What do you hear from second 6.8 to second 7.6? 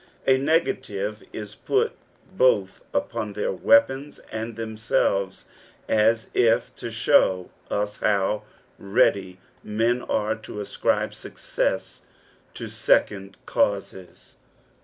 show